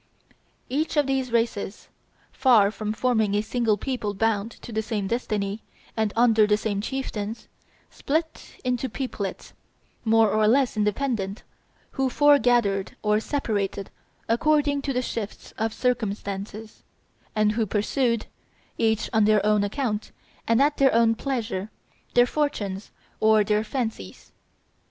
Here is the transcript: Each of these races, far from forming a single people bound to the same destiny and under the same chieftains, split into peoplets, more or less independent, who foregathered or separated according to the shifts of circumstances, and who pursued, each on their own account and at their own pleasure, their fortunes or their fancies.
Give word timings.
Each 0.67 0.97
of 0.97 1.05
these 1.05 1.31
races, 1.31 1.87
far 2.31 2.71
from 2.71 2.91
forming 2.91 3.35
a 3.35 3.41
single 3.41 3.77
people 3.77 4.15
bound 4.15 4.49
to 4.63 4.71
the 4.71 4.81
same 4.81 5.05
destiny 5.05 5.61
and 5.95 6.11
under 6.15 6.47
the 6.47 6.57
same 6.57 6.81
chieftains, 6.81 7.47
split 7.91 8.55
into 8.63 8.89
peoplets, 8.89 9.53
more 10.03 10.31
or 10.31 10.47
less 10.47 10.75
independent, 10.75 11.43
who 11.91 12.09
foregathered 12.09 12.95
or 13.03 13.19
separated 13.19 13.91
according 14.27 14.81
to 14.81 14.91
the 14.91 15.03
shifts 15.03 15.53
of 15.59 15.71
circumstances, 15.71 16.83
and 17.35 17.51
who 17.51 17.67
pursued, 17.67 18.25
each 18.79 19.07
on 19.13 19.25
their 19.25 19.45
own 19.45 19.63
account 19.63 20.11
and 20.47 20.59
at 20.63 20.77
their 20.77 20.95
own 20.95 21.13
pleasure, 21.13 21.69
their 22.15 22.25
fortunes 22.25 22.89
or 23.19 23.43
their 23.43 23.63
fancies. 23.63 24.31